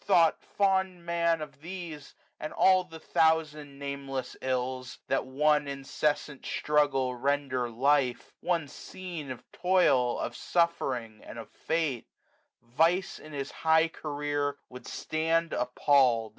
[0.00, 5.00] Thought fond Man Of these, and all the thousand nameless ills.
[5.08, 11.50] That one incessant struggle render life, 350 One scene of toil, of suffering and of
[11.50, 12.06] fate;
[12.62, 16.36] Vice in his high career would (land appall'd.